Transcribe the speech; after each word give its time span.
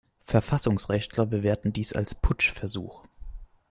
Verfassungsrechtler 0.23 1.27
bewerten 1.27 1.73
dies 1.73 1.93
als 1.93 2.15
Putschversuch. 2.15 3.03